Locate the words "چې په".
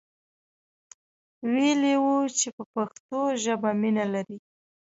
2.39-2.63